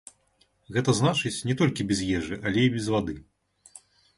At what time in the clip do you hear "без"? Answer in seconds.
1.91-1.99, 2.77-2.85